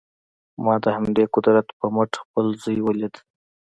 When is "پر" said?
1.77-1.87